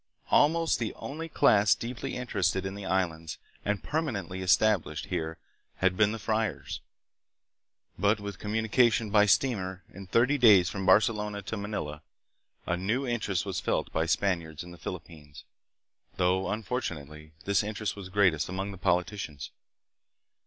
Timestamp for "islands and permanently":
2.87-4.41